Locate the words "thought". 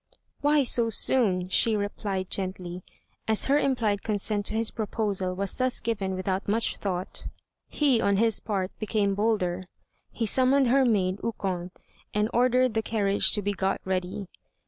6.77-7.27